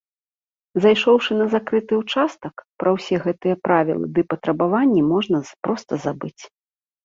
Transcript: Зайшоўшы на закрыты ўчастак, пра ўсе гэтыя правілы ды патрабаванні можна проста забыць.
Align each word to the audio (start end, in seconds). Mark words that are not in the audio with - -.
Зайшоўшы 0.85 1.31
на 1.41 1.45
закрыты 1.53 1.93
ўчастак, 2.01 2.55
пра 2.83 2.89
ўсе 2.97 3.15
гэтыя 3.27 3.55
правілы 3.69 4.05
ды 4.19 4.27
патрабаванні 4.35 5.01
можна 5.15 5.37
проста 5.67 6.05
забыць. 6.11 6.37